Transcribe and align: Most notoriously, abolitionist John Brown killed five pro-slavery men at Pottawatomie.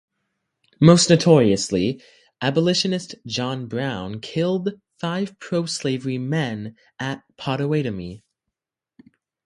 Most 0.79 1.11
notoriously, 1.11 2.01
abolitionist 2.41 3.13
John 3.27 3.67
Brown 3.67 4.19
killed 4.19 4.81
five 4.99 5.37
pro-slavery 5.39 6.17
men 6.17 6.75
at 6.99 7.21
Pottawatomie. 7.37 8.23